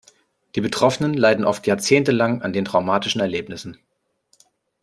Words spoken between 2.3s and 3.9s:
an den traumatischen Erlebnissen.